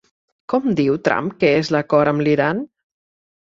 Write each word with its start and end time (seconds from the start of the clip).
Com 0.53 0.63
diu 0.79 0.97
Trump 1.09 1.29
que 1.45 1.53
és 1.59 1.71
l'acord 1.77 2.15
amb 2.15 2.27
l'Iran? 2.29 2.65